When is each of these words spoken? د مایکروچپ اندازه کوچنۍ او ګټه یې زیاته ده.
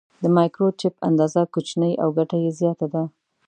د 0.23 0.23
مایکروچپ 0.37 0.93
اندازه 1.09 1.41
کوچنۍ 1.53 1.93
او 2.03 2.09
ګټه 2.17 2.37
یې 2.43 2.51
زیاته 2.59 2.87
ده. 2.93 3.03